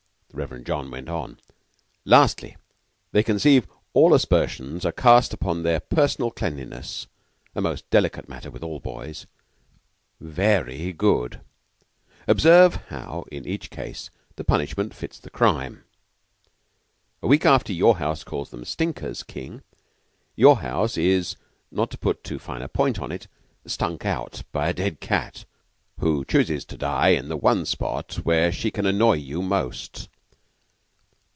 The 0.33 0.37
Reverend 0.37 0.65
John 0.65 0.89
went 0.89 1.09
on. 1.09 1.41
"Lastly, 2.05 2.55
they 3.11 3.21
conceive 3.21 3.67
that 3.93 4.11
aspersions 4.13 4.85
are 4.85 4.93
cast 4.93 5.33
upon 5.33 5.63
their 5.63 5.81
personal 5.81 6.31
cleanliness 6.31 7.07
a 7.53 7.59
most 7.59 7.89
delicate 7.89 8.29
matter 8.29 8.49
with 8.49 8.63
all 8.63 8.79
boys. 8.79 9.25
Ve 10.21 10.55
ry 10.59 10.91
good. 10.91 11.41
Observe 12.29 12.75
how, 12.87 13.25
in 13.29 13.45
each 13.45 13.69
case, 13.69 14.09
the 14.37 14.45
punishment 14.45 14.93
fits 14.95 15.19
the 15.19 15.29
crime. 15.29 15.83
A 17.21 17.27
week 17.27 17.45
after 17.45 17.73
your 17.73 17.97
house 17.97 18.23
calls 18.23 18.51
them 18.51 18.63
'stinkers,' 18.63 19.23
King, 19.23 19.63
your 20.37 20.59
house 20.61 20.95
is, 20.97 21.35
not 21.73 21.91
to 21.91 21.97
put 21.97 22.23
too 22.23 22.39
fine 22.39 22.61
a 22.61 22.69
point 22.69 22.99
on 23.01 23.11
it, 23.11 23.27
stunk 23.65 24.05
out 24.05 24.43
by 24.53 24.69
a 24.69 24.73
dead 24.73 25.01
cat 25.01 25.43
who 25.99 26.23
chooses 26.23 26.63
to 26.65 26.77
die 26.77 27.09
in 27.09 27.27
the 27.27 27.35
one 27.35 27.65
spot 27.65 28.13
where 28.23 28.49
she 28.49 28.71
can 28.71 28.85
annoy 28.85 29.15
you 29.15 29.41
most. 29.41 30.07